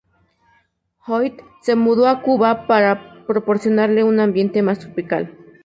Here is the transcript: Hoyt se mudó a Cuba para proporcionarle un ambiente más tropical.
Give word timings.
Hoyt 1.05 1.41
se 1.61 1.75
mudó 1.75 2.07
a 2.07 2.23
Cuba 2.23 2.65
para 2.65 3.23
proporcionarle 3.27 4.03
un 4.03 4.19
ambiente 4.19 4.63
más 4.63 4.79
tropical. 4.79 5.37